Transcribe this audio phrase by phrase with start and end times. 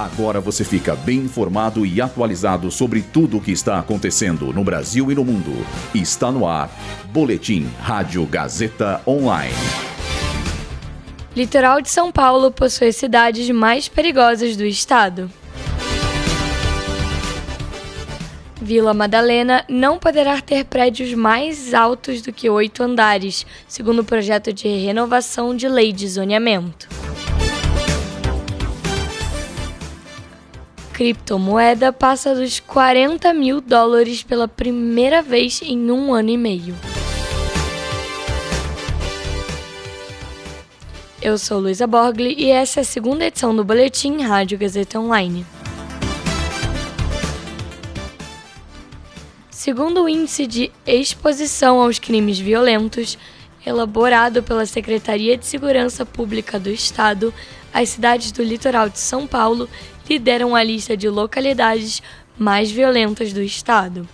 [0.00, 5.12] Agora você fica bem informado e atualizado sobre tudo o que está acontecendo no Brasil
[5.12, 5.54] e no mundo.
[5.94, 6.70] Está no ar.
[7.12, 9.52] Boletim Rádio Gazeta Online.
[11.36, 15.30] Litoral de São Paulo possui cidades mais perigosas do estado.
[18.58, 24.50] Vila Madalena não poderá ter prédios mais altos do que oito andares, segundo o projeto
[24.50, 26.88] de renovação de lei de zoneamento.
[31.00, 36.76] Criptomoeda passa dos 40 mil dólares pela primeira vez em um ano e meio.
[41.22, 45.46] Eu sou Luísa Borgli e essa é a segunda edição do Boletim Rádio Gazeta Online.
[49.50, 53.16] Segundo o Índice de Exposição aos Crimes Violentos,
[53.64, 57.32] elaborado pela Secretaria de Segurança Pública do Estado,
[57.72, 59.68] as cidades do litoral de São Paulo
[60.08, 62.02] lideram a lista de localidades
[62.38, 64.08] mais violentas do estado.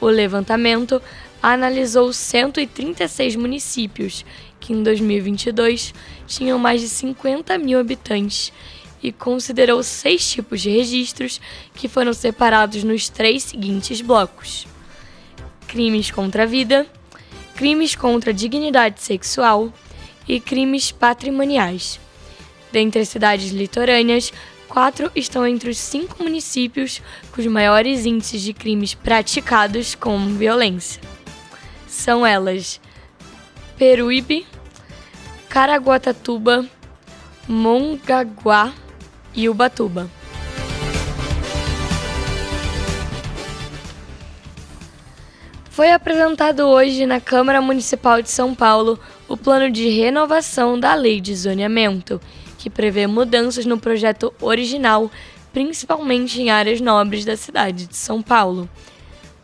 [0.00, 1.00] O levantamento
[1.42, 4.24] analisou 136 municípios
[4.58, 5.94] que em 2022
[6.26, 8.52] tinham mais de 50 mil habitantes
[9.02, 11.40] e considerou seis tipos de registros
[11.74, 14.66] que foram separados nos três seguintes blocos:
[15.68, 16.86] crimes contra a vida,
[17.54, 19.72] crimes contra a dignidade sexual
[20.26, 22.00] e crimes patrimoniais.
[22.74, 24.32] Dentre as cidades litorâneas,
[24.68, 31.00] quatro estão entre os cinco municípios com os maiores índices de crimes praticados com violência.
[31.86, 32.80] São elas
[33.78, 34.44] Peruíbe,
[35.48, 36.66] Caraguatatuba,
[37.46, 38.72] Mongaguá
[39.32, 40.10] e Ubatuba.
[45.70, 51.20] Foi apresentado hoje na Câmara Municipal de São Paulo o plano de renovação da Lei
[51.20, 52.20] de Zoneamento
[52.64, 55.10] que prevê mudanças no projeto original,
[55.52, 58.66] principalmente em áreas nobres da cidade de São Paulo.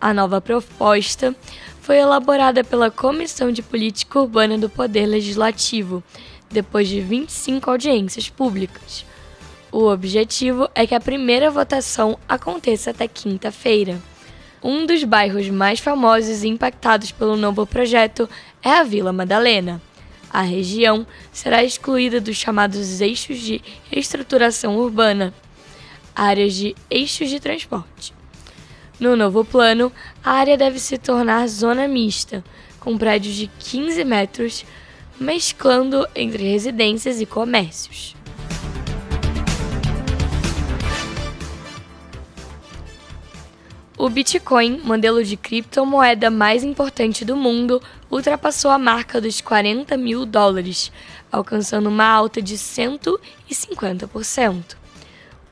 [0.00, 1.32] A nova proposta
[1.80, 6.02] foi elaborada pela Comissão de Política Urbana do Poder Legislativo,
[6.50, 9.06] depois de 25 audiências públicas.
[9.70, 14.02] O objetivo é que a primeira votação aconteça até quinta-feira.
[14.60, 18.28] Um dos bairros mais famosos e impactados pelo novo projeto
[18.60, 19.80] é a Vila Madalena.
[20.34, 23.62] A região será excluída dos chamados eixos de
[23.92, 25.32] estruturação urbana,
[26.12, 28.12] áreas de eixos de transporte.
[28.98, 29.92] No novo plano,
[30.24, 32.42] a área deve se tornar zona mista,
[32.80, 34.64] com prédios de 15 metros,
[35.20, 38.16] mesclando entre residências e comércios.
[44.04, 50.26] O Bitcoin, modelo de criptomoeda mais importante do mundo, ultrapassou a marca dos 40 mil
[50.26, 50.92] dólares,
[51.32, 54.76] alcançando uma alta de 150%.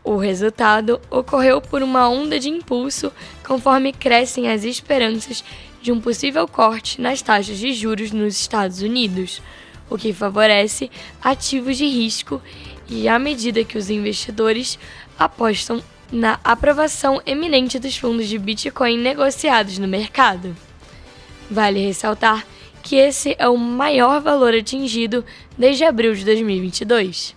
[0.04, 3.10] O resultado ocorreu por uma onda de impulso
[3.42, 5.42] conforme crescem as esperanças
[5.80, 9.40] de um possível corte nas taxas de juros nos Estados Unidos,
[9.88, 10.90] o que favorece
[11.22, 12.38] ativos de risco
[12.86, 14.78] e à medida que os investidores
[15.18, 15.82] apostam
[16.12, 20.54] na aprovação eminente dos fundos de Bitcoin negociados no mercado.
[21.50, 22.46] Vale ressaltar
[22.82, 25.24] que esse é o maior valor atingido
[25.56, 27.34] desde abril de 2022.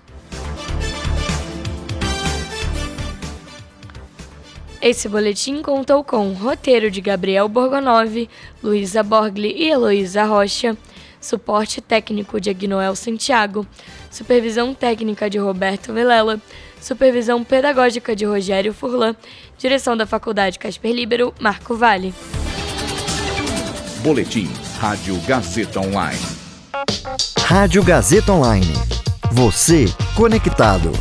[4.81, 8.30] Esse boletim contou com roteiro de Gabriel Borgonov,
[8.62, 10.78] Luísa Borgli e Heloísa Rocha,
[11.19, 13.66] suporte técnico de Agnoel Santiago,
[14.12, 16.40] supervisão técnica de Roberto Velela,
[16.85, 19.16] supervisão pedagógica de Rogério Furlan,
[19.57, 22.13] direção da Faculdade Casper Libero, Marco Vale.
[24.03, 24.47] Boletim
[24.78, 26.22] Rádio Gazeta Online.
[27.40, 28.74] Rádio Gazeta Online.
[29.31, 29.85] Você
[30.16, 30.91] conectado.